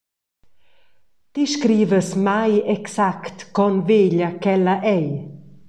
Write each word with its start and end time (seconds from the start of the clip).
Ti 1.33 1.43
scrivas 1.53 2.09
mai 2.25 2.53
exact 2.77 3.37
con 3.55 3.73
veglia 3.87 4.29
ch’ella 4.41 4.75
ei. 4.97 5.07